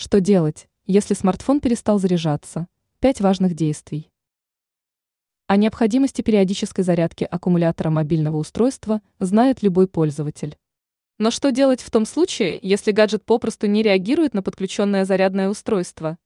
[0.00, 2.68] Что делать, если смартфон перестал заряжаться?
[3.00, 4.12] Пять важных действий.
[5.48, 10.56] О необходимости периодической зарядки аккумулятора мобильного устройства знает любой пользователь.
[11.18, 16.16] Но что делать в том случае, если гаджет попросту не реагирует на подключенное зарядное устройство?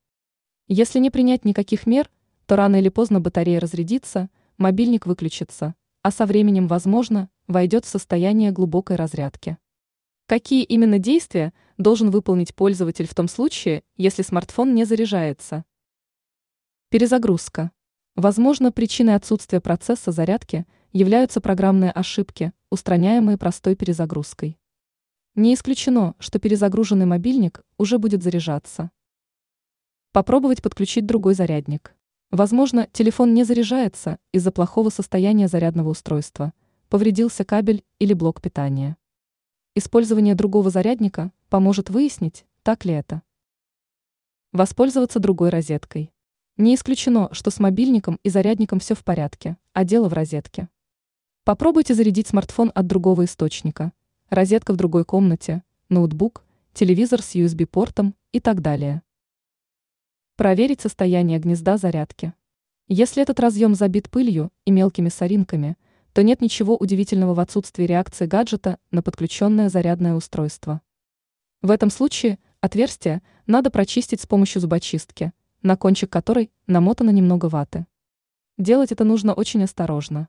[0.69, 2.11] Если не принять никаких мер,
[2.45, 4.29] то рано или поздно батарея разрядится,
[4.59, 9.57] мобильник выключится, а со временем, возможно, войдет в состояние глубокой разрядки.
[10.33, 15.67] Какие именно действия должен выполнить пользователь в том случае, если смартфон не заряжается?
[16.89, 17.71] Перезагрузка.
[18.17, 24.59] Возможно, причиной отсутствия процесса зарядки являются программные ошибки, устраняемые простой перезагрузкой.
[25.35, 28.91] Не исключено, что перезагруженный мобильник уже будет заряжаться.
[30.13, 31.95] Попробовать подключить другой зарядник.
[32.31, 36.55] Возможно, телефон не заряжается из-за плохого состояния зарядного устройства,
[36.89, 38.97] повредился кабель или блок питания.
[39.75, 43.23] Использование другого зарядника поможет выяснить, так ли это.
[44.53, 46.13] Воспользоваться другой розеткой.
[46.59, 50.69] Не исключено, что с мобильником и зарядником все в порядке, а дело в розетке.
[51.45, 53.93] Попробуйте зарядить смартфон от другого источника.
[54.29, 59.01] Розетка в другой комнате, ноутбук, телевизор с USB-портом и так далее.
[60.37, 62.35] Проверить состояние гнезда зарядки.
[62.89, 65.79] Если этот разъем забит пылью и мелкими соринками–
[66.13, 70.83] то нет ничего удивительного в отсутствии реакции гаджета на подключенное зарядное устройство.
[71.63, 77.87] В этом случае отверстие надо прочистить с помощью зубочистки, на кончик которой намотано немного ваты.
[78.59, 80.29] Делать это нужно очень осторожно.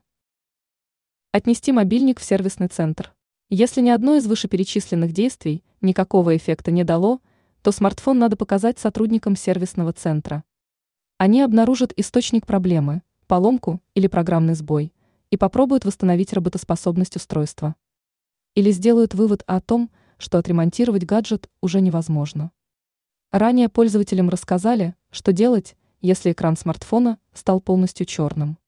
[1.32, 3.12] Отнести мобильник в сервисный центр.
[3.50, 7.20] Если ни одно из вышеперечисленных действий никакого эффекта не дало,
[7.60, 10.44] то смартфон надо показать сотрудникам сервисного центра.
[11.18, 14.92] Они обнаружат источник проблемы, поломку или программный сбой–
[15.34, 17.74] и попробуют восстановить работоспособность устройства.
[18.54, 22.52] Или сделают вывод о том, что отремонтировать гаджет уже невозможно.
[23.32, 28.58] Ранее пользователям рассказали, что делать, если экран смартфона стал полностью черным.